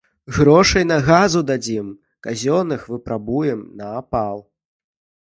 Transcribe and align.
Грошай 0.35 0.83
на 0.91 0.95
газу 1.09 1.39
дадзім, 1.49 1.91
дроў 1.91 2.21
казённых 2.27 2.87
выпатрабуем 2.93 3.59
на 3.83 3.91
апал. 3.99 4.37